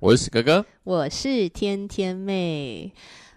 [0.00, 2.90] 我是哥哥，我是天天妹。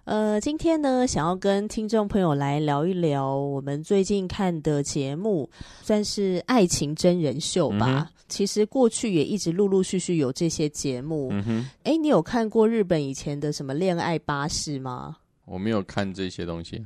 [0.06, 5.50] 呃，今天呢，想要跟听众朋友来聊一聊我们最近看的节目，
[5.82, 8.10] 算是爱情真人秀吧。
[8.10, 11.28] 嗯、其实过去也一直陆陆续续有这些节目。
[11.34, 15.18] 嗯哼，哎，你有看过日本以前的什么恋爱巴士吗？
[15.44, 16.82] 我没有看这些东西，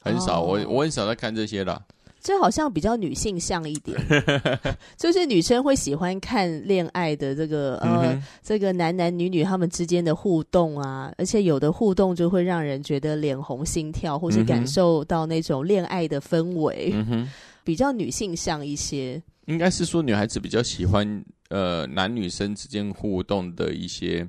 [0.00, 0.42] 很少。
[0.42, 1.80] 哦、我我很少在看这些啦。
[2.20, 3.98] 这好像比较女性向一点，
[4.96, 17.26] 就是女生会喜欢看恋爱的这个呃，这个男男女女他们之间的互动啊，而且有的互动就会让人觉得脸红心跳，或是感受到那种恋爱的氛围，嗯、
[17.64, 19.20] 比较女性向一些。
[19.46, 24.28] 应该是说女孩子比较喜欢呃男女生之间互动的一些，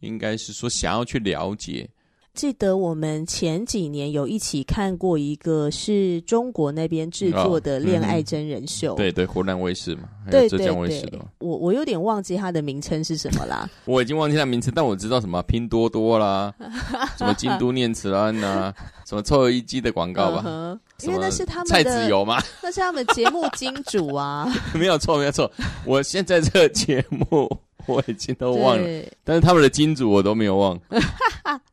[0.00, 1.88] 应该是说想要去了解。
[2.36, 11.10] 记得我们前几年有一起看过一个是中国那边制作的恋爱真人秀，哦嗯、对对，湖南卫视嘛，还有浙江卫视的。
[11.12, 13.68] 对对对，我我有点忘记它的名称是什么啦。
[13.86, 16.54] 我已经忘记它名称，但我知道什么拼多多啦，
[17.16, 18.70] 什么京都念慈庵呐，
[19.06, 20.44] 什么臭油烟机的广告吧。
[20.46, 22.38] Uh 因为那是他们的菜籽油吗？
[22.62, 24.46] 那是他们节目金主啊。
[24.74, 25.50] 没有错，没有错。
[25.86, 27.50] 我现在这个节目。
[27.88, 30.76] 我已经都忘了，但是他们的金主我都没有忘。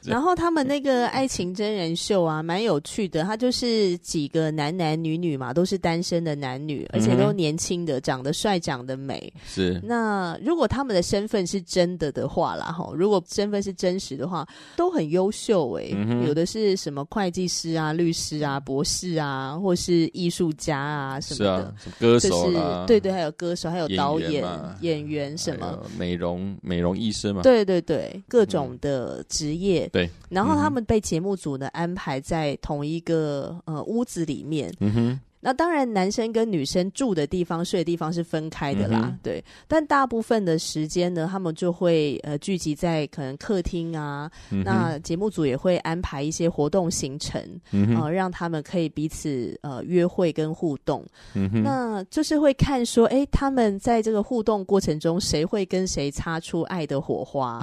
[0.05, 3.23] 然后他们那个爱情真人秀啊，蛮有趣的。
[3.23, 9.31] 他就是几个男男女女嘛，都是单身的男女，而且都年轻的，长得帅，长得美。
[9.45, 9.79] 是。
[9.83, 15.95] 那如果他们的身份是真的的话啦，哈，如果身份是真实的话，都很优秀诶、欸。
[15.95, 24.43] 嗯、有的是什么会计师啊、律师啊、博士啊，或是艺术家啊什么的，是啊、歌手啦，对对，还有歌手，还有导演、
[24.81, 25.79] 演员、什么。
[25.97, 29.85] 美容美容医生嘛，对对对，各种的职业。
[29.85, 34.73] 嗯、对，然后他们被节目组呢安排在同一个呃屋子里面。
[34.79, 35.19] 嗯哼。
[35.43, 39.43] 那当然，男生跟女生住的地方、睡的地方是分开的啦，嗯、对。
[39.67, 44.31] 但大部分的时间呢，他们就会呃聚集在可能客厅啊。
[44.51, 47.41] 嗯、那节目组也会安排一些活动行程，
[47.73, 51.05] 嗯呃，让他们可以彼此呃约会跟互动。
[51.33, 57.61] 嗯那就是会看说，哎，他们在这个互动过程中，谁会跟谁擦出爱的火花？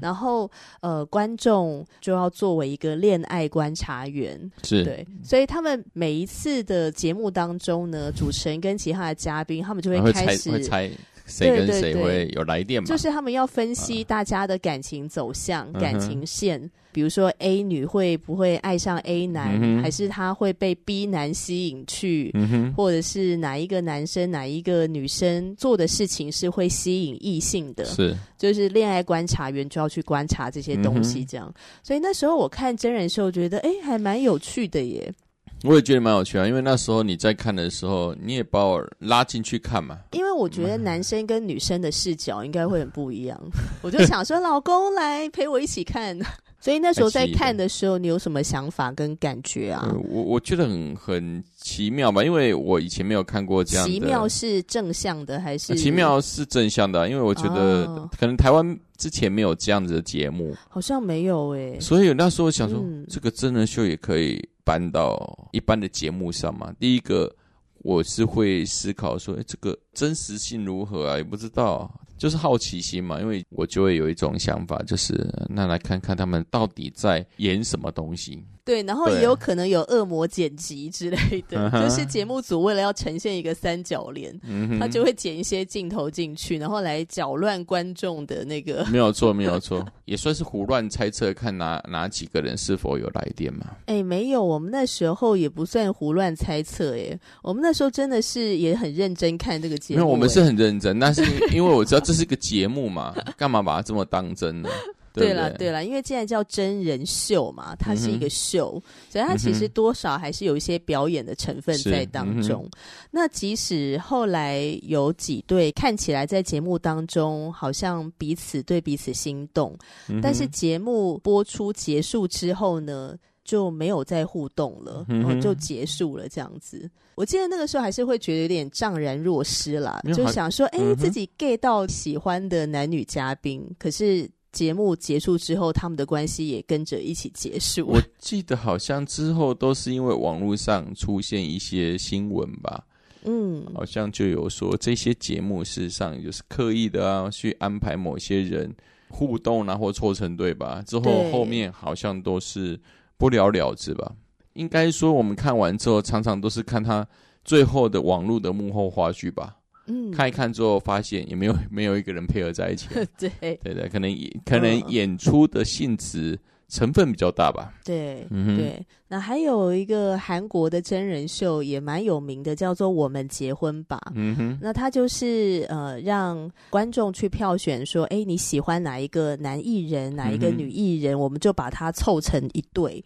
[0.00, 5.06] 然后呃，观众就要作为一个恋爱观察员，是对。
[5.22, 7.19] 所以他们每一次的节目。
[7.20, 10.90] 目当中呢，主持人跟其他的嘉宾，他们就会开始会猜
[11.26, 12.86] 谁跟谁会有来电嘛？
[12.88, 16.60] 就是他们要分析大家的感情走向、啊、感情线，
[16.90, 27.84] 比如说 A 女会不会爱上 A 男，嗯、还是她会被 B 男吸引去，嗯、或者是哪一个男生、哪一个女生做的事情是会吸引异性的？
[27.84, 31.46] 是，就是恋爱观察员就要去观察这些东西，这样。
[31.48, 31.54] 嗯、
[31.84, 35.12] 所以那时候我看真人秀，觉得哎，还蛮有趣的耶。
[35.62, 39.98] 我也觉得蛮有趣啊，因为那时候你在看的时候，你也把我拉进去看嘛。
[40.12, 43.38] 因为我觉得男生跟女生的视角应该会很不一样，
[43.82, 46.18] 我就想说，老公来陪我一起看。
[46.62, 49.90] 所以那时候在看的时候，你有什么想法跟感觉啊？
[50.10, 53.90] 我我觉得很很奇妙吧，因为我以前没有看过这样的。
[53.90, 55.74] 奇妙是正向的还是？
[55.74, 61.80] 奇妙是正向的，因为我觉得可能台湾之前没有这样子的节目，好像没有诶。
[61.80, 66.72] 所以那时候想说，这个真人秀也可以搬到一般的节目上嘛。
[66.78, 67.34] 第一个，
[67.78, 71.16] 我是会思考说，诶，这个真实性如何啊？
[71.16, 71.90] 也不知道。
[72.18, 78.44] 就是好奇心嘛，因为我就会有一种想法，就是那来看看他们到底在演什么东西。
[78.70, 81.16] 对，然后也有可能有恶魔剪辑之类
[81.48, 88.84] 的，对就是节目组为了要呈现一个三角恋，嗯、他就会剪一些镜头进去，然后来搅乱观众的那个。
[88.84, 93.66] 没有错，没有 错，也算是胡乱猜测，看哪哪几个人是否有来电嘛？
[93.86, 99.98] 哎，没有，我们那时候也不算胡乱猜测，哎，我们那时候真的是也很认真看这个节目。
[99.98, 104.68] 没有我们是很认真，但是因为我知道这是个节目嘛， 干嘛把它这么当真呢？
[105.12, 105.70] 对了，对？
[105.70, 112.62] 了，因为既然叫真人秀嘛，它是一个秀，嗯、所以它其实多少还是有一些表演的成分在当中。
[112.64, 112.78] 嗯、
[113.10, 119.76] 那即使后来有几对看起来在节目当中好像彼此对彼此心动，
[120.08, 126.88] 嗯、但是节目播出结束之后呢，就没有再互动了，然后、嗯、就结束了这样子。
[127.16, 137.86] 我记得那个时候还是会觉得有点怅然若失啦，就想说，哎、欸，自己 gay 到喜欢的男女嘉宾，嗯、可是节目结束之后，他们的关系也跟着一起结束。
[137.86, 142.84] 我记得好像之后都是因为网络上出现一些新闻吧，
[143.24, 148.74] 嗯，好像就有说这些节目事实上就是刻意的啊，去安排某些人
[149.08, 150.82] 互动啊，或凑成对吧？
[150.86, 152.78] 之后后面好像都是
[153.16, 154.14] 不了了之吧。
[154.54, 157.06] 应该说，我们看完之后，常常都是看他
[157.44, 159.56] 最后的网络的幕后花絮吧。
[159.86, 162.88] 嗯，看一看之后，发现也没有没有一个人配合在一起。
[163.18, 166.38] 对对对，可能可能演出的性质。
[166.70, 167.74] 成分比较大吧？
[167.84, 168.86] 对，嗯、对。
[169.12, 174.00] 那还有一个韩国的真人秀也蛮有名的，叫做《我们结婚吧》。
[174.14, 183.02] 嗯哼，那他就是呃，让观众去票选说，哎，你喜欢哪一个男艺人，哪一个女艺人，嗯、我们就把他凑成一对，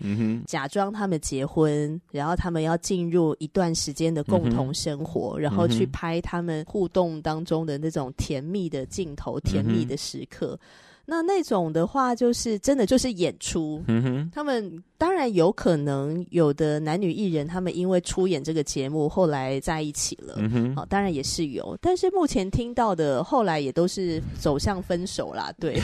[0.46, 10.58] 假装他们结婚，然后他们要进入一段时间的共同生活，嗯、然后去拍他们互动当中的那种甜蜜的镜头、甜蜜的时刻。
[11.06, 13.82] 嗯那那种的话，就是真的就是演出。
[13.88, 20.34] 嗯哼，他们当然有可能有的男女艺人，他们因为出演这个节目，后来在一起了。
[20.38, 25.52] 嗯哼，好，当然也是有，但是目前听到的后来也都是走向分手啦。
[25.60, 25.78] 对，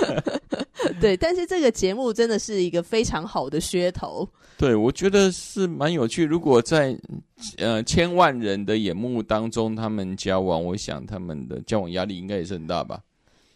[1.00, 4.28] 对，但是这个节目真的是一个非常好的噱头。
[4.58, 6.22] 对，我觉得是蛮有趣。
[6.24, 6.94] 如果在
[7.56, 13.00] 呃千万人的眼目当中，他们交往，我想他们的交往压力应该也是很大吧。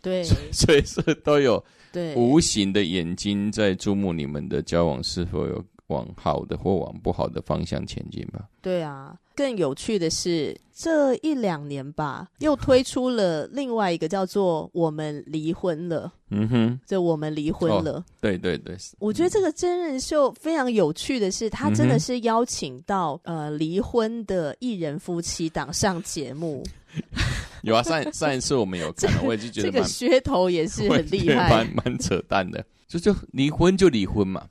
[0.05, 0.23] 对，
[0.53, 8.47] 所以是都有对无形的眼睛在注目你们的交往是否有往好的或往不好的方向前进吧？
[8.63, 16.07] 对啊，更有趣的是这一两年吧，又推出了另外一个叫做《我们离婚了》。
[16.31, 17.93] 嗯哼，就我们离婚了。
[17.93, 26.65] 哦、对对对，我觉得这个真人秀非常有趣的是，他真的是邀请到、嗯、呃离婚的艺人夫妻档上节目。
[27.65, 32.65] 有啊， 上上一次我们有看，我也是觉得这个噱头也是很厉害，蛮蛮扯淡的。
[32.87, 34.47] 就就离婚就离婚嘛，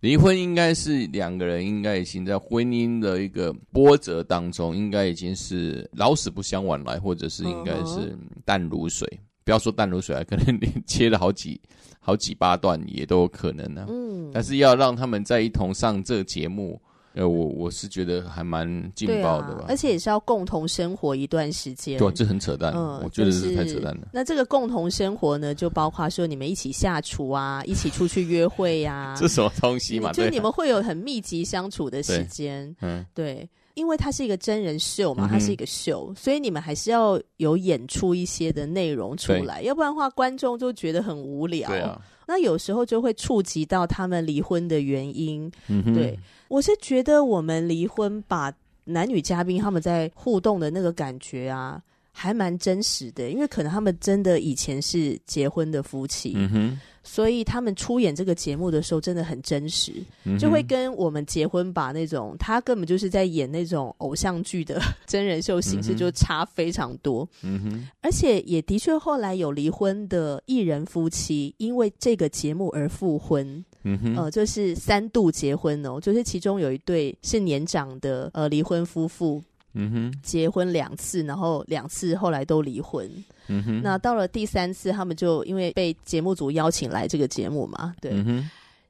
[0.00, 8.14] 离婚应该是两个人应该已经在婚姻的一个波折当中，应该已经是老死不相往来，或者是应该是
[8.44, 9.08] 淡如水。
[9.08, 9.18] Uh.
[9.44, 11.60] 不要说淡如水啊，可能你切了好几
[11.98, 13.86] 好几八段也都有可能呢、啊。
[13.88, 16.80] 嗯，但是要让他们在一同上这个节目。
[17.20, 21.98] 呃，我我是觉得还蛮劲爆的吧，啊，而且也是要共同生活一段时间。
[21.98, 24.08] 对，这很扯淡，嗯，我觉得是太扯淡了。
[24.10, 30.12] 那这个共同生活呢，就包括说你们一起下厨啊，一起出去约会呀，啊，这什么东西嘛？
[30.12, 41.68] 就你们会有很密集相处的时间，嗯，对，因为它是一个真人秀嘛，它是一个秀，嗯、所以你们还是要有演出一些的内容出来，要不然的话，观众就觉得很无聊。
[41.68, 42.00] 对啊。
[42.26, 45.50] 那有时候就会触及到他们离婚的原因。
[45.66, 46.16] 嗯哼，对，
[46.50, 48.52] 我是觉得我们离婚把
[48.84, 51.80] 男女嘉宾他们在互动的那个感觉啊，
[52.10, 56.32] 还蛮真实的，因为可能他们真的以前是结婚的夫妻。
[56.34, 56.80] 嗯哼。
[57.02, 59.92] 所以他们出演这个节目的时候真的很真实，
[60.24, 67.26] 嗯、就会跟我们结婚吧那种，他根本就是在演那种偶像剧的 真人秀形式，就差非常多。
[67.42, 73.64] 嗯哼，而且也的确后来有离婚的艺人夫妻，因为这个节目而复婚。
[73.82, 79.42] 嗯哼，呃，就是三度结婚哦，就是其中有一对是年长的呃离婚夫妇。
[79.72, 83.08] 嗯哼，结婚两次，然后两次后来都离婚。
[83.46, 88.12] 嗯哼，那到了第三次，他们就因为被节目组邀请来这个节目嘛，对。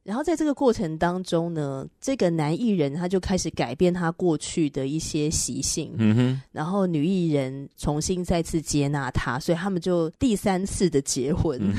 [0.02, 5.92] 然后在这个过程当中呢，这个男艺人他就开始改变他过去的一些习性。
[5.99, 11.59] 嗯哼，然后女艺人重新再次接纳他，所以他们就第三次的结婚。
[11.62, 11.75] 嗯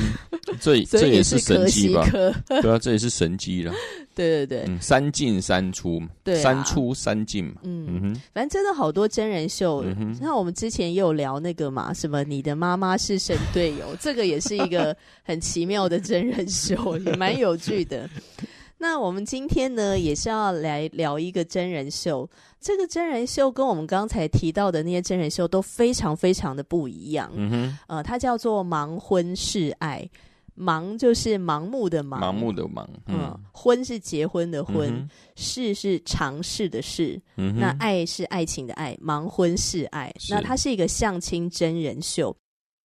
[0.60, 2.06] 这这也是神迹吧？
[2.12, 3.74] 对啊，这也是神迹了。
[4.14, 7.54] 对对对，嗯、三进三出，对、啊，三出三进嘛。
[7.64, 9.82] 嗯，嗯哼，反正真的好多真人秀。
[9.82, 18.10] 那、嗯、哼我们之前也有聊那个嘛，什么你的妈妈是神队友，这个也是一个 很奇妙的真人秀，也蛮有趣的。
[18.78, 22.28] 那我们今天呢，也是要来聊一个真人秀。
[22.60, 27.32] 这个真人秀跟我们刚才提到的那些真人秀都非常非常的不一样。
[27.36, 30.10] 嗯哼，呃，它叫做盲婚试爱。
[30.58, 32.86] 盲就是盲目的盲，盲目的盲。
[33.08, 37.20] 嗯，嗯，婚是结婚的婚，嗯、试是尝试的试。
[37.38, 40.14] 嗯哼，那爱是爱情的爱，盲婚试爱。
[40.30, 42.36] 那它是一个相亲真人秀。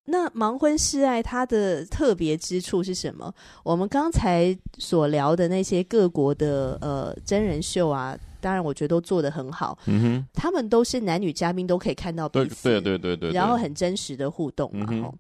[0.07, 3.33] 那盲婚示爱它的特别之处是什么？
[3.65, 9.77] 我们刚才所聊的那些各国的呃真人秀啊，当然我觉得都做得很好。
[9.87, 14.87] 嗯哼，他们都是男女嘉宾都可以看到彼此，对对对对对，然后很真实的互动嘛。
[14.91, 15.13] 嗯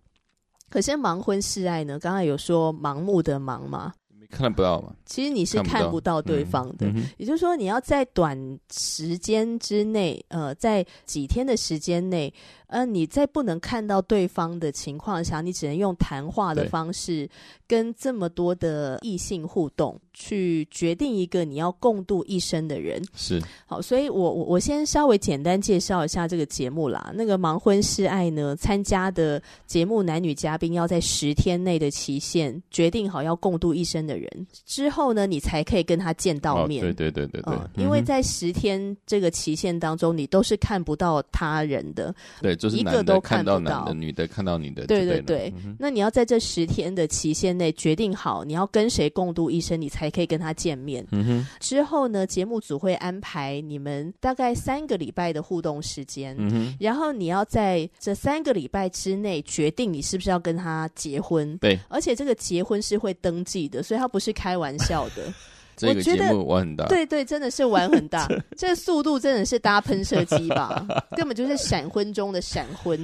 [0.68, 1.96] 可是盲婚示爱呢？
[1.96, 3.92] 刚才有说盲目的盲嘛？
[4.30, 4.94] 看不到嘛？
[5.04, 8.36] 其实你是看不到对方的，嗯、也就是说，你要在短
[8.70, 12.32] 时间之内，呃，在几天的时间内。
[12.68, 17.30] 呃，你在不能看到对方的情况下，你只能用谈话的方式
[17.68, 23.04] 跟这么多的异性互动，去决定一个你要共度一生的人。
[23.14, 23.38] 是。
[23.66, 27.12] 好，所以我我我先稍微简单介绍一下这个节目啦。
[27.14, 36.82] 那个盲婚试爱呢，参加的节目男女嘉宾要在十天内的期限决定好要共度一生的人之后呢，你才可以跟他见到面。
[36.82, 37.68] 哦、对对对对对、嗯。
[37.76, 42.14] 因为在十天这个期限当中，你都是看不到他人的。
[42.40, 42.56] 对。
[42.56, 45.52] 就是、一个都看不到，男的女的看到你的，对对对。
[45.62, 51.06] 嗯、那你要在这十天的期限内决定好你要跟谁共度一生，你才可以跟他见面。
[51.10, 51.46] 嗯哼。
[51.60, 56.34] 之后呢，节目组会安排你们大概三个礼拜的互动时间。
[56.38, 56.76] 嗯哼。
[56.80, 61.56] 然后你要在这三个礼拜之内决定你是不是要跟他结婚。
[61.58, 61.78] 对。
[61.88, 65.32] 而且这个结婚是会登记的，所以他不是开玩笑的。
[65.76, 68.26] 这个节目玩很大，对对，真的是玩很大。
[68.56, 70.86] 这速度真的是搭喷射机吧？
[71.14, 72.98] 根本就是闪婚中的闪婚。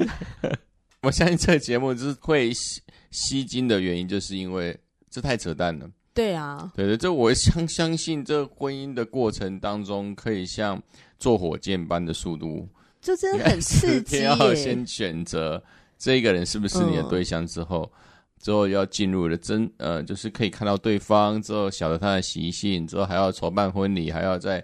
[1.02, 2.80] 我相信这个节目就是会吸
[3.10, 4.74] 吸睛的原因，就是因为
[5.10, 5.86] 这太扯淡了。
[6.14, 10.82] 对啊，对对，这我相相信，这婚姻的过程当中可以像
[11.18, 12.68] 坐火箭般的速度，
[13.00, 14.18] 就真的很刺激。
[14.18, 15.62] 你要先选择
[15.98, 17.90] 这个人是不是你的对象之后。
[17.94, 17.98] 嗯
[18.42, 24.60] 之后要进入了真呃，就是可以看到对方之后，晓得他的习性，之后还要筹办婚礼，还要在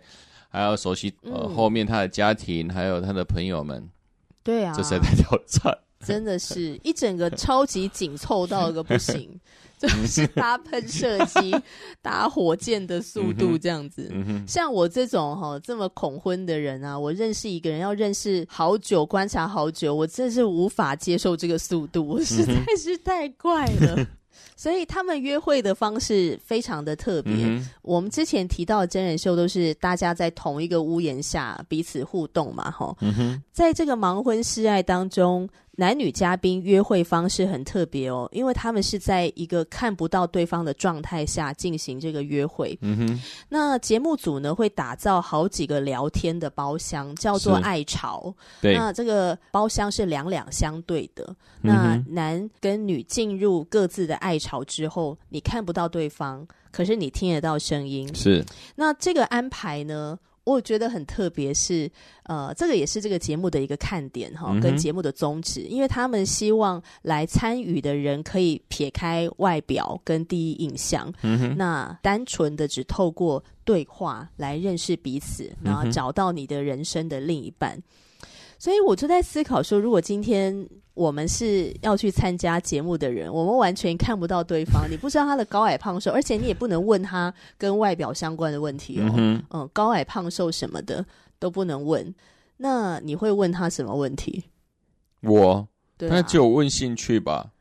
[0.48, 3.88] 还要熟悉呃、嗯、后面他的家庭，还有他的朋友们。
[4.42, 9.30] 对啊，这才在挑战， 真的是一整个超级紧凑到一个不行。
[9.78, 11.54] 就是 搭喷射机、
[12.02, 14.12] 搭火箭的速度这样子。
[14.46, 23.94] 像我这种哈这么恐婚的人啊，我认识一个人要认识好久，观察好久，我真是无法接受这个速度，我实在是太快了。
[23.98, 24.06] 嗯、
[24.56, 27.32] 所以他们约会的方式非常的特别。
[27.34, 33.42] 嗯、我们之前提到的真人秀都是大家在同一个屋檐下彼此互动嘛，哈、嗯。
[33.52, 35.48] 在这个盲婚试爱当中。
[35.78, 42.76] 男女嘉宾约会方式很特别哦，因为他们是在一个看不到对方的状态下进行这个约会。
[42.82, 43.22] 嗯哼。
[43.48, 48.34] 那节目组呢会打造好几个聊天的包厢，叫做爱巢。
[48.60, 48.74] 对。
[48.74, 51.24] 那这个包厢是两两相对的。
[51.62, 51.70] 嗯。
[51.70, 58.12] 那男跟女进入各自的爱巢之后，你看不到对方，可是你听得到声音。
[58.16, 58.44] 是。
[58.74, 60.18] 那这个安排呢？
[60.52, 61.90] 我觉得很特别，是
[62.22, 77.80] 呃，这个也是这个节目的一个看点哈，跟节目的宗旨，嗯、因为他们希望来参与的人可以撇开外表跟第一印象，嗯、那单纯的只透过对话来认识彼此，然后找到你的人生的另一半。
[78.58, 80.68] 所以我就在思考说，如果今天。
[80.98, 89.04] 我们是要去参加节目的人，我们完全看不到对方，你不知道他的高矮胖瘦，而且你也不能问他跟外表相关的问题哦。
[89.04, 91.06] 嗯，哼嗯，高矮胖瘦什么的
[91.38, 92.12] 都不能问。
[92.56, 94.42] 那你会问他什么问题？
[95.22, 97.52] 我，对啊，那就问兴趣吧，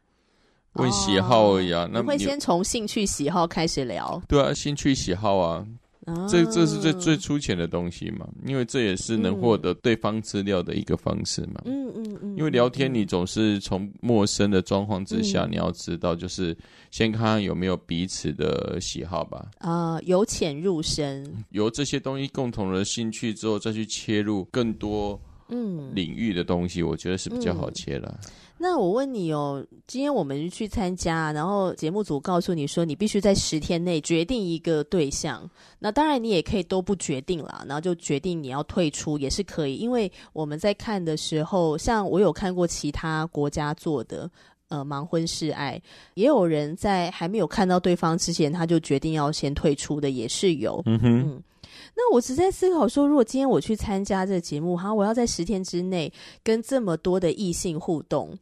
[0.74, 1.84] 问喜好而已啊。
[1.84, 4.20] 哦，那你会先从兴趣喜好开始聊？
[4.28, 5.64] 对啊，兴趣喜好啊。
[6.30, 11.62] 这这是最最粗浅的东西嘛，因为这也是能获得对方资料的一个方式嘛。
[11.66, 12.38] 嗯嗯嗯。
[12.38, 16.56] 因为聊天，你总是从陌生的状况之下，你要知道，就是
[16.92, 19.48] 先看看有没有彼此的喜好吧。
[19.60, 28.20] 啊，由浅入深，由这些东西共同的兴趣之后，再去切入更多嗯领域的东西，我觉得是比较好切的。
[28.60, 35.50] 那我问你哦，今天我们去参加，然后节目组告诉你说，你必须在十天内决定一个对象。
[35.80, 39.76] 那当然，你也可以都不决定啦，然后就决定你要退出也是可以。
[39.76, 44.30] 因为我们在看的时候，像我有看过其他国家做的
[44.70, 45.80] 呃盲婚试爱，
[46.16, 50.82] 也有人在还没有看到对方之前，他就决定要先退出的，也是有。
[50.86, 51.20] 嗯哼。
[51.20, 51.44] 嗯
[52.00, 56.14] 那我只在思考说，如果今天我去参加这个节目，哈，我要在十天之内
[56.44, 58.38] 跟这么多的异性互动，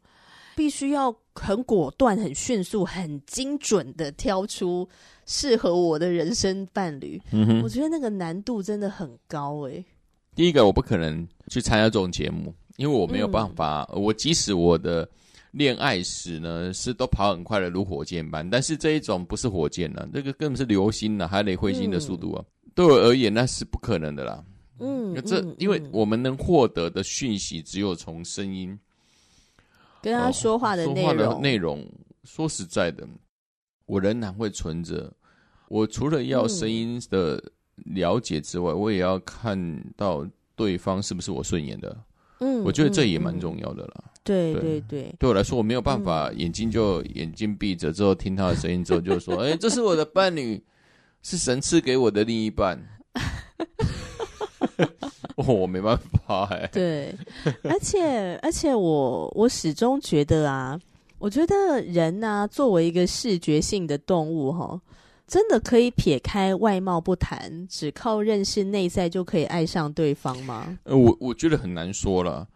[0.57, 4.85] 必须要很果断、很迅速、很精准的挑出
[5.25, 7.19] 适合我的人生伴侣。
[7.31, 9.85] 嗯哼，我觉得那个难度真的很高诶、欸。
[10.35, 13.89] 第一个，我不可能去参加这种节目，因为我没有办法。
[13.93, 15.07] 嗯、我即使我的
[15.51, 22.43] 恋爱史呢是都跑很快的，如火箭般，但是这一种不是火箭了、啊，这个根本是流星啊，还得彗星的速度啊。
[22.43, 24.43] 嗯对我而言，那是不可能的啦。
[24.79, 28.77] 嗯，这因为我们能获得的讯息只有从声音
[30.01, 31.15] 跟他说话的内容。
[31.15, 31.89] 说话的内容，
[32.25, 33.07] 说实在的，
[33.85, 35.11] 我仍然会存着。
[35.69, 37.41] 我除了要声音的
[37.85, 39.57] 了解之外，我也要看
[39.95, 41.97] 到对方是不是我顺眼的。
[42.39, 44.03] 嗯，我觉得这也蛮重要的啦。
[44.25, 50.61] 对对对，对我来说，我没有办法眼睛就眼睛闭着之后听他的声音之后就说， 哎，这是我的伴侣，
[51.25, 52.79] 是神赐给我的另一半。
[55.37, 56.69] 哦，我没办法哎。
[56.71, 57.15] 对，
[57.63, 60.79] 而且而且我我始终觉得啊，
[61.17, 64.79] 我觉得人呢，作为一个视觉性的动物，哈。
[65.25, 70.77] 真的可以撇开外貌不谈，只靠认识内在就可以爱上对方吗？
[70.83, 72.47] 呃，我我觉得很难说了，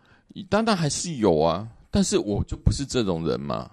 [0.48, 3.72] 当然还是有啊，但是我就不是这种人嘛，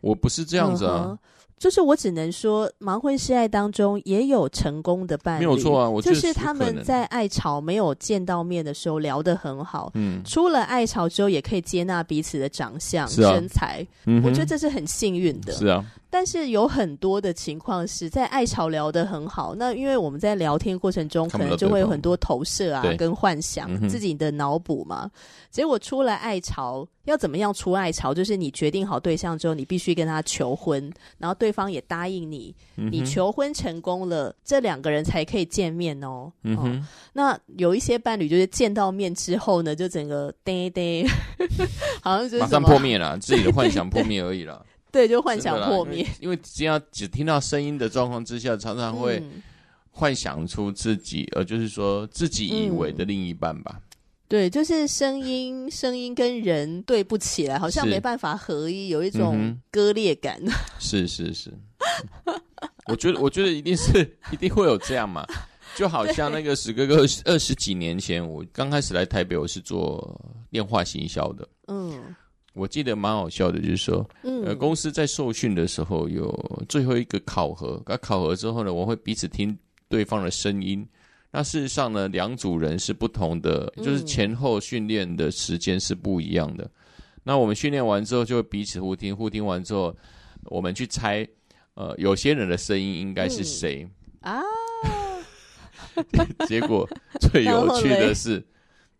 [0.00, 1.10] 我不是这样子啊。
[1.10, 1.18] 嗯
[1.60, 5.88] 就是我只能说，盲婚试爱当中也有成功的伴侣，没有错啊。
[5.88, 15.84] 我就是他们在爱巢没有见到面的时候聊得很好，嗯，出了爱巢之后也可以接纳彼此的长相、啊、身材，嗯，我觉得这是很幸运的，是啊。
[16.10, 25.08] 但是有很多的情况是在爱巢聊得很好，那因为我们在聊天过程中可能就会有很多投射啊，跟幻想自己的脑补嘛。
[25.50, 28.12] 结果出了爱巢，要怎么样出爱巢？
[28.12, 36.32] 就是你决定好对象之后，你必须跟他求婚，然后对方也答应你，你求婚成功了，这两个人才可以见面哦。
[36.42, 41.04] 嗯哼，那有一些伴侣就是见到面之后呢，就整个呆呆，
[42.02, 44.64] 好像就是马上破灭了，自己的幻想破灭而已了。
[44.92, 46.06] 对，就幻想破灭。
[46.20, 49.22] 因为只要只听到声音的状况之下，常常会
[49.90, 53.76] 幻想出自己，呃，就是说自己以为的另一半吧。
[53.76, 53.82] 嗯、
[54.28, 60.40] 对，就是声音，声音跟人对不起来，好像没办法合一，有一种割裂感。
[60.78, 61.52] 是 是是，
[62.86, 65.26] 我觉得，我觉得一定是一定会有这样嘛。
[65.76, 70.20] 就好像那个史哥哥二十几年前，我刚开始来台北，我是做
[70.50, 71.48] 电话行销的。
[71.68, 71.79] 嗯。
[72.52, 76.28] 我记得蛮好笑的，就是说，嗯、呃，公司在受训的时候有
[76.68, 79.56] 最后一个考核，那考核之后呢，我会彼此听
[79.88, 80.86] 对方的声音。
[81.30, 86.64] 那事实上呢，两组人是不同的，就是前后训练的时间是不一样的。
[86.64, 86.70] 嗯、
[87.22, 89.96] 那我们训练完之后，就会彼此互听，互听完之后，
[90.46, 91.26] 我们去猜，
[91.74, 93.88] 呃，有些人的声音应该是谁、
[94.22, 94.42] 嗯、啊？
[96.48, 96.88] 结果
[97.20, 98.44] 最有趣的是。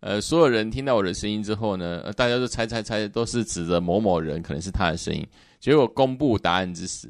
[0.01, 5.27] 呃，所有人听到我的声音之后呢，呃，大家都猜猜猜，都是指着某某人，可能是他的声音。
[5.59, 7.07] 结果公布答案之时，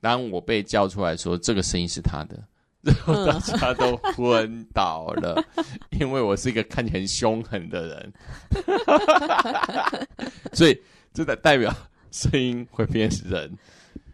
[0.00, 2.40] 当我被叫出来说这个声音是他的，
[2.82, 5.44] 然后 大家都昏倒了，
[5.98, 8.12] 因为我是一个看起来很凶狠的人，
[10.54, 10.80] 所以
[11.12, 11.74] 这代代表
[12.12, 13.52] 声音会变人，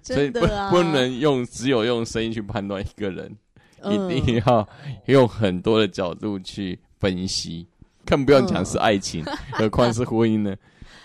[0.03, 3.37] 所以不不能用只有用声音去判断一个人，
[3.85, 4.67] 一定要
[5.05, 7.67] 用很多的角度去分析。
[8.11, 10.53] 更不用讲是爱情，嗯、何况是婚姻呢？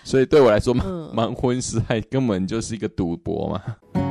[0.02, 4.05] 所以对我来说，盲盲婚试爱根本就是一个赌博嘛。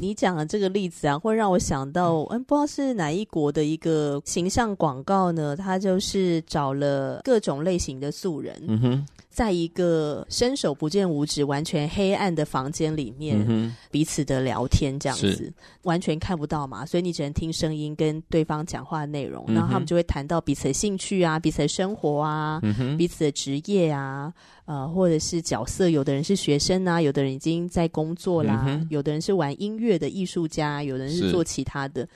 [0.00, 5.54] 你讲的这个例子啊，会让我想到，嗯，不知道是哪一国的一个形象广告呢？
[5.54, 9.06] 他就是找了各种类型的素人，嗯哼，
[9.40, 15.50] 在一个伸手不见五指、完全黑暗的房间里面，嗯、彼此的聊天这样子，
[15.84, 24.30] 完全看不到嘛，所以你只能听声音跟对方讲话的内容，然后他们就会谈到彼此的兴趣啊、彼此的生活啊、嗯、彼此的职业啊。
[24.66, 32.06] 呃，或者是角色，有的人是学生啊，有的人已经在工作啦，嗯、有的人是玩音乐的艺术家，有的人是做其他的。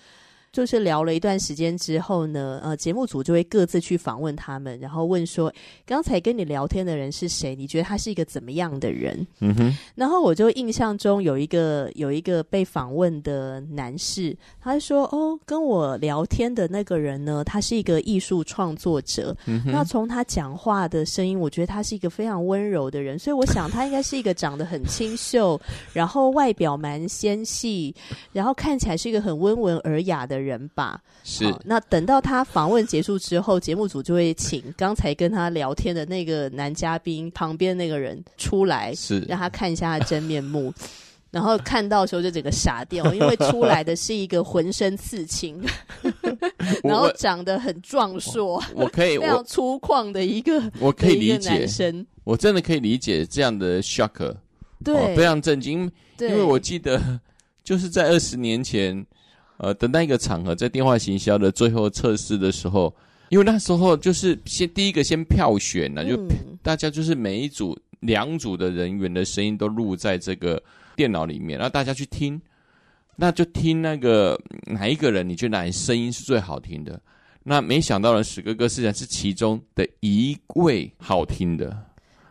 [0.55, 5.53] 就是聊了一段时间之后呢，呃，节目组就会各自去访问他们，然后问说
[5.85, 7.57] ：“刚才跟你聊天的人是谁？
[7.57, 9.77] 你觉得他是一个怎么样的人？”嗯哼。
[9.97, 19.37] 然后我就印象中有一个有一个被访问的男士，他说：“哦，跟我聊天的那个人呢，他是一个艺术创作者。
[19.47, 19.73] 嗯哼。
[19.73, 25.61] 那从他讲话的声音，我觉得他是一个非常温柔的人，所以我想他应该是一个长得很清秀，
[25.93, 27.93] 然后外表蛮纤细，
[28.33, 31.52] 然后看起来是一个很温文尔雅的人。”人吧，是。
[31.64, 40.72] 那等到他访问结束之后，节目组就会请刚才跟他聊天的那个男嘉宾旁边那个人出来，是让他看一下他真面目。
[41.35, 45.61] 然后看到的时候就整个傻掉，因为出来的是一个浑身刺青，
[46.85, 54.33] 然后长得很壮硕，我可以非常粗犷的一个，我可以理解男生，我真的可以理解这样的 shock，
[54.85, 57.02] 对、哦，非常震惊，因为我记得
[57.64, 59.04] 就是在二十年前。
[59.57, 62.95] 呃，等待一个场合，在电话行销的最后测试的时候，
[63.29, 66.19] 因为那时候就是先第一个先票选呢，就
[66.62, 70.62] 大家就是每一组两组的人员的声音都录在这个
[70.97, 72.40] 电脑里面，然后大家去听，
[73.17, 77.01] 那就听那个哪一个人，你觉得哪声音是最好听的？
[77.45, 81.77] 那没想到呢史哥哥是是其中的一位好听的。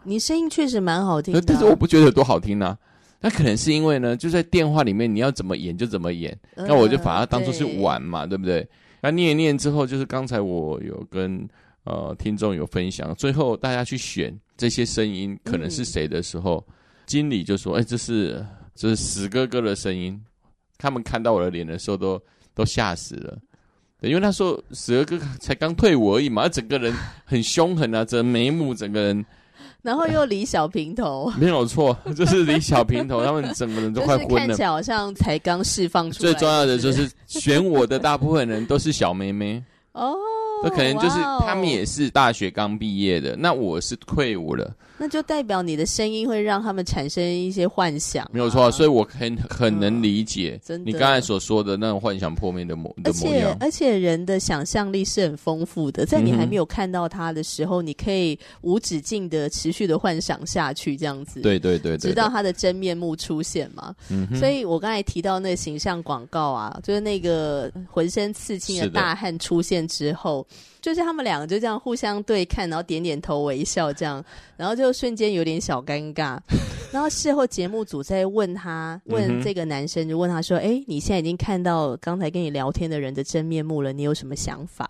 [0.04, 2.78] 你声音确实蛮好听的，但是我不觉得有多好听啊。
[3.26, 8.68] 那可能是因为呢，就在电话里面，你要怎么演就怎么演，呃、那我就把它当做是玩嘛，对，对不对？
[9.02, 11.48] 那念一念之后，就是刚才我有跟
[11.86, 16.74] 呃听众有分享，最后大家去选这些声音可能是谁的时候，嗯、
[17.06, 20.22] 经理就说：“哎，这是这是死哥哥的声音。”
[20.78, 23.40] 他们看到我的脸的时候都，都都吓死了，
[24.02, 29.26] 因为他说史哥哥才刚退伍而已嘛，他整个人很凶狠啊，整眉目，整个人。
[29.84, 36.32] 然后又理小平头，没有错， 就是理小平头，他们整个人都快昏了，看起来好像才刚释放出来。
[36.32, 40.16] 最重要的就是选我的大部分人都是小妹妹哦。
[40.64, 52.96] 那可能就是他们也是大学刚毕业的，那我是退伍了，那就代表你的声音会让他们产生一些幻想，没有错，所以我很很能理解你刚才所说的那种幻想破灭的模。
[53.04, 63.96] 而且而且人的想象力是很丰富的，在你还没有看到他的时候，你可以无止境的持续的幻想下去，这样子，对对对，直到他的真面目出现嘛。
[64.40, 70.46] 所以我刚才提到那个形象广告啊，就是那个浑身刺青的大汉出现之后。
[70.84, 74.22] 就是他们两个就这样互相对看，然后点点头微笑，这样，
[74.58, 76.38] 然后就瞬间有点小尴尬。
[76.92, 84.88] 然后事后节目组在问他，问这个男生，就问他说：“哎，你现在已经看到刚才跟你聊天的人的真面目了，你有什么想法？”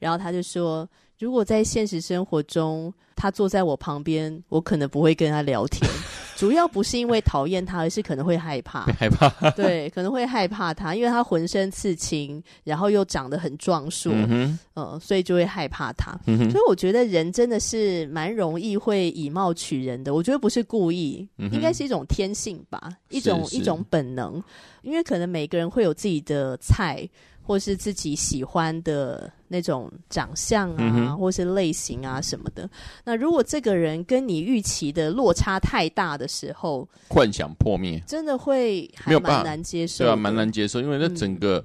[0.00, 5.90] 然后他就说：“如果在现实生活中，他坐在我旁边，我可能不会跟他聊天。”
[6.36, 8.84] 主要不是因为讨厌他，而是可能会害怕。
[8.98, 16.14] 害怕，对，可能会害怕他，因为他浑身刺青，然后又长得很壮硕，嗯，呃，所以就会害怕他。
[16.26, 20.12] 嗯，所以我觉得人真的是蛮容易会以貌取人的。
[20.12, 24.42] 我觉得不是故意，嗯，应该是一种天性吧，一种一种本能。
[24.82, 27.08] 因为可能每个人会有自己的菜。
[27.46, 32.68] 或是自己喜欢的那种长相啊，嗯、或是类型啊什么的。
[33.04, 40.04] 那如果这个人跟你预期的落差太大的时候，幻想破灭，真的会还蛮难接受。
[40.04, 41.64] 对啊，蛮难接受，因为那整个、嗯、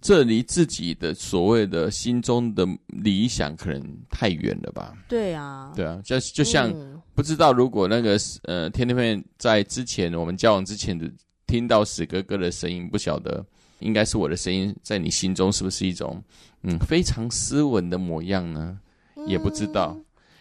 [0.00, 4.92] 这离自己的所谓的心中的理想可能太远了吧？
[5.08, 11.08] 对啊，对啊，就就像、嗯、不知道如果那个呃天天妹在之前我们交往之前的
[11.46, 13.46] 听到史哥哥的声音，不晓得。
[13.80, 16.22] 应该是我的声音，在你心中是不是一种
[16.62, 18.78] 嗯非常斯文的模样呢？
[19.16, 19.96] 嗯、也不知道，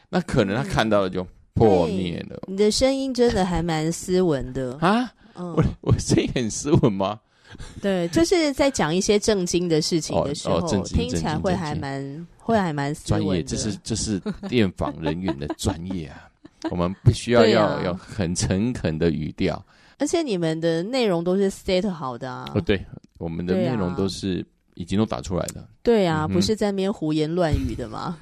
[0.09, 2.41] 那可能他看到了就破灭了。
[2.47, 5.11] 你的声音真的还蛮斯文的啊！
[5.35, 7.19] 嗯、我我声音很斯文吗？
[7.81, 13.25] 对，就是在讲一些正经的事情的时候，哦哦、听起来会还蛮会还蛮斯文的。
[13.25, 16.29] 专业，这是这是电访人员的专业啊！
[16.69, 19.65] 我们必须要要、啊、要很诚恳的语调，
[19.97, 22.51] 而且你们的内容都是 set 好的啊！
[22.53, 22.85] 哦，对。
[23.19, 28.17] 我们的内容都是已经都打出来的，对啊，不是在那边胡言乱语的嘛，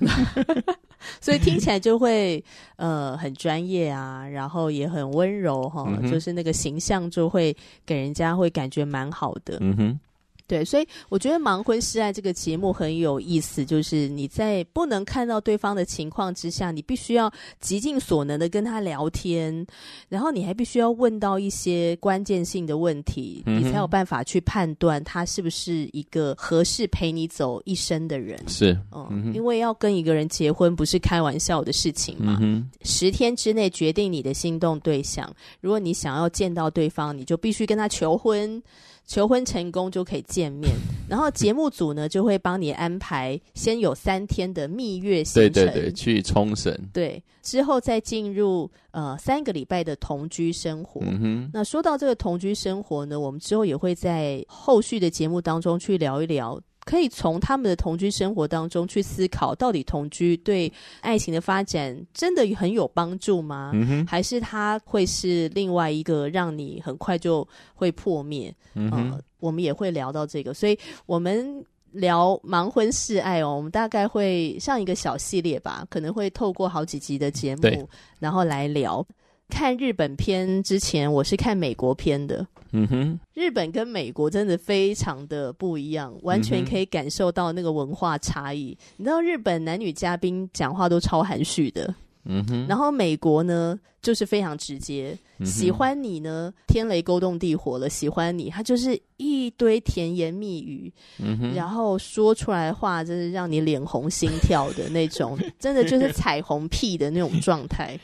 [1.21, 2.43] 所以听起来就会
[2.75, 7.55] 呃很专业啊，然后也很温柔哈，嗯、就是那个形象就会
[7.85, 9.99] 给人家会感觉蛮好的，嗯哼。
[10.47, 17.29] 对，所以我觉得《盲婚试爱》这个节目很有意思，就是你在不能看到对方的情况之下，你必须要
[17.59, 19.67] 极尽所能的跟他聊天，
[20.07, 28.41] 然后你还必须要问到一些关键性的问题，嗯、你才有办法去判断他是不是一个合适陪你走一生的人。
[28.47, 32.37] 是，嗯，嗯因为要跟一个人结婚不是开玩笑的事情嘛。
[32.41, 35.29] 嗯、十天之内决定你的心动对象，
[35.59, 38.63] 如果你想要见到对方，你就必须跟他求婚。
[39.07, 40.71] 求婚成功就可以见面，
[41.09, 51.01] 然后节目组呢就会帮你安排，先有三天的蜜月行程，对对对，去冲绳，对，之后再进入呃三个礼拜的同居生活。
[51.03, 56.61] 嗯哼，那说到这个同居生活呢，我们之后也会在后续的节目当中去聊一聊。
[56.87, 60.71] 可以从他们的同居生活当中去思考，到底同居对
[61.01, 63.71] 爱情的发展真的很有帮助吗？
[63.73, 67.45] 嗯，还是它会是另外一个让你很快就
[67.75, 68.55] 会破灭？
[68.73, 79.05] 嗯，呃，我们也会聊到这个，所以我们聊盲婚试爱哦，我们大概会上一个小系列吧，可能会透过好几集的节目，然后来聊。
[79.49, 82.45] 看日本片之前，我是看美国片的。
[82.71, 88.77] 嗯哼，日本跟美国真的非常的不一样，完全可以感受到那个文化差异。
[88.79, 91.93] 嗯，你知道日本男女嘉宾讲话都超含蓄的。
[92.29, 107.97] 嗯哼，然后美国呢，就是非常直接，嗯、喜欢你呢，天雷勾动地火了，喜欢你，他就是一堆甜言蜜语，嗯哼，然后说出来的话，就是让你脸红心跳的那种，真的就是彩虹屁的那种状态。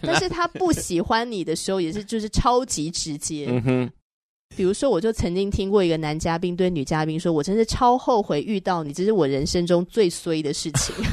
[0.00, 3.90] 但是他不喜欢你的时候，也是就是超级直接，嗯哼。
[4.54, 10.94] 比如说，我就曾经听过一个男嘉宾对女嘉宾说：“我真是超后悔遇到你，这是我人生中最衰的事情。”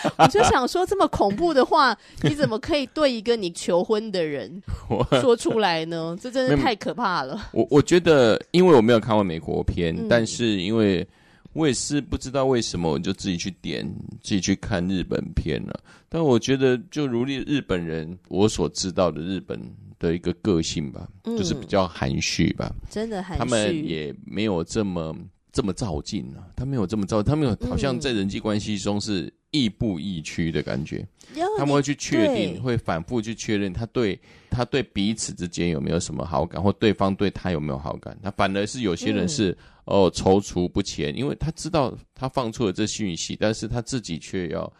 [0.16, 4.62] 我就想说，这么恐怖的话，你怎么可以对一个你求婚的人
[5.20, 6.16] 说出来呢？
[6.20, 7.48] 这真是太可怕了。
[7.52, 11.06] 我我觉得，因为我没有看过美国片，嗯、但是因为
[11.52, 13.84] 我也是不知道为什么，我就自己去点，
[14.22, 15.80] 自己去看日本片了。
[16.08, 19.58] 但我觉得，就如日日本人，我所知道的日本。
[19.98, 23.38] 的一个个性吧，嗯、就是比较含蓄吧，真的含蓄。
[23.38, 25.16] 他们也没有这么
[25.52, 31.06] 这么照进啊，他没有这么照，他们有好像在人际关系中是亦步亦趋的感觉。
[31.34, 34.18] 嗯、他们会去确定，会反复去确认他对
[34.50, 38.16] 他对彼此之间有没有什么好感，或对方对他有没有好感。
[38.22, 39.56] 他反而是有些人是、嗯、
[39.86, 44.72] 哦踌躇不前，因为他知道他放出了这讯息，但是他自己却要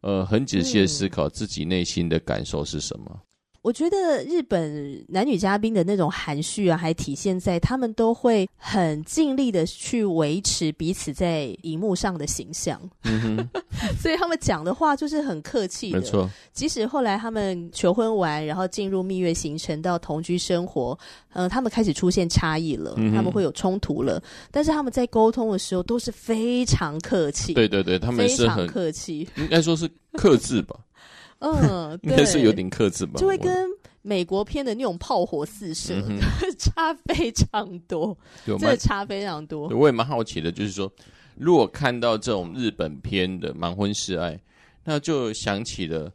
[0.00, 3.20] 呃很仔细的思考自己内心的感受是什么。
[3.64, 13.38] 我觉得日本男女嘉宾的那种含蓄啊，还体现在他们都会很尽力的去维持彼此在荧幕上的形象，嗯、
[13.98, 15.98] 所以他们讲的话就是很客气的。
[15.98, 20.98] 没错，即使后来他们求婚完，然后进入蜜月行程到同居生活，
[21.32, 27.54] 嗯、呃，他们开始出现差异了，嗯、他们会有冲突了，但是他们在沟通的时候都是非常客气。
[27.54, 30.76] 对对对，他们是很客气，应该说是克制吧。
[31.44, 33.68] 嗯，应该是有点克制吧，就会跟
[34.00, 36.18] 美国片的那种炮火四射、嗯、
[36.58, 39.68] 差非常多，真的差非常多。
[39.68, 40.90] 我也蛮好奇的，就是说，
[41.36, 44.40] 如果看到这种日本片的盲婚试爱，
[44.84, 46.10] 那就想起了，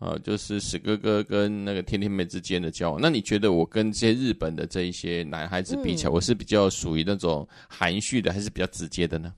[0.00, 3.00] 呃，就是史哥哥跟那个天天妹之间的交往。
[3.00, 9.32] 那你觉得我跟这些日本的这一些男孩子比起来，嗯、我是比较属于那种含蓄的，还是比较直接的呢？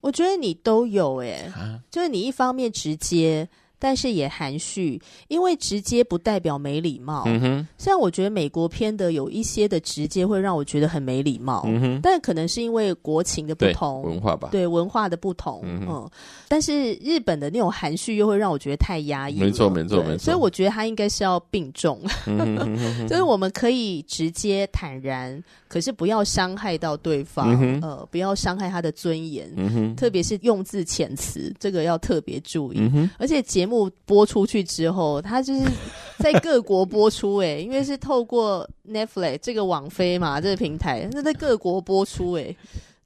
[0.00, 3.48] 我觉得你都有、欸，哎，啊、就是你一方面直接。
[3.78, 7.24] 但是也含蓄，因为直接不代表没礼貌。
[7.26, 11.62] 嗯哼，像我觉得美国片的有一些的直接会让我觉得很没礼貌。
[11.66, 15.60] 嗯哼，但可能是因为国情的不同，文化吧，对文化的不同。
[15.64, 16.10] 嗯，嗯，
[16.48, 19.38] 但是日本的那种含蓄又会让我觉得太压抑。
[19.38, 20.18] 没错，没错，没错。
[20.18, 22.00] 所以我觉得他应该是要并重，
[23.08, 29.52] 就是我们可以直接坦然，可是不要伤害到对方，嗯、呃，不要伤害他的尊严。
[29.56, 32.76] 嗯哼，特别是用字遣词，这个要特别注意。
[32.78, 35.64] 嗯哼，而且节目播出去之后，他就是
[36.18, 42.56] 在各国播出，诶，因为是透过 Netflix 这个网飞嘛，这个平台，那在各国播出，诶，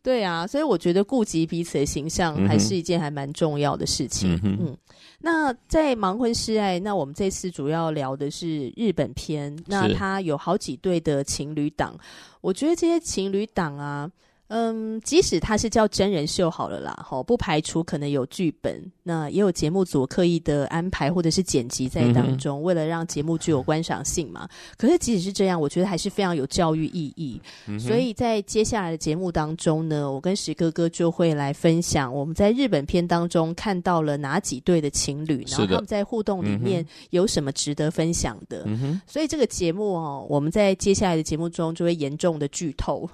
[0.02, 4.38] 对啊，所以我觉得顾及彼此的形象，还是一件还蛮重要的事情。
[4.42, 4.76] 嗯，嗯，
[5.18, 11.94] 那在盲婚试爱，那我们这次主要聊的是日本片，那他有好几对的情侣档，
[12.40, 14.10] 我觉得这些情侣档啊。
[14.52, 24.48] 嗯，即使他是叫真人秀好了啦，齁，不排除可能有剧本，那也有节目组刻意的安排或者是剪辑在当中，嗯、为了让节目具有观赏性嘛。
[24.76, 27.42] 可是即使是这样，我觉得还是非常有教育意义。
[27.66, 38.62] 嗯、所以在接下来的节目当中呢，我跟石哥哥就会来分享我们在日本片当中看到了哪几对的情侣，然后他们在互动里面有什么值得分享的。
[38.66, 43.10] 嗯、所以这个节目哦，我们在接下来的节目中就会严重的剧透。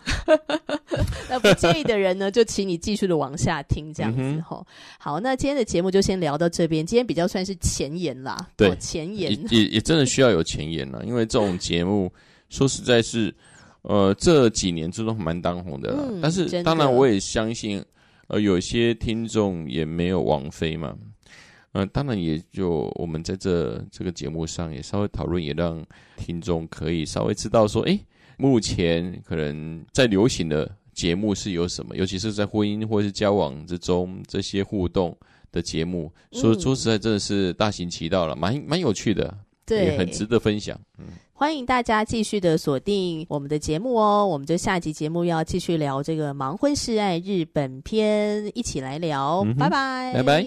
[1.31, 4.59] 那不介意的人呢，就请你继续的往下听，这样子吼。
[4.59, 4.67] 嗯、
[4.99, 6.85] 好，那今天的节目就先聊到这边。
[6.85, 12.13] 今天比较算是前言啦，对，哦、前言也也真的需要有前言啦，因为这种 节目
[12.49, 13.35] 说实在是，
[13.83, 16.05] 呃，这几年之中蛮当红的啦。
[16.09, 17.85] 嗯、但是当然我也相信，
[18.29, 20.97] 呃，有些听众也没有王菲嘛。
[21.73, 25.85] 嗯、呃，当然也就我们在这这个节目上也稍微讨论，也让
[26.17, 27.99] 听众可以稍微知道说，哎，
[28.37, 30.71] 目前可能在流行的。
[30.97, 31.95] 节目是有什么？
[31.95, 35.15] 尤其是在婚姻或是交往之中，这些互动
[35.57, 39.97] 的节目说说实在真的是大行其道了蛮蛮有趣的对。
[39.97, 40.79] 很值得分享
[41.33, 50.13] 欢迎大家继续的锁定我们的节目哦我们就下集节目要继续聊这个盲婚示爱日本片一起来聊拜拜。
[50.15, 50.47] 拜拜。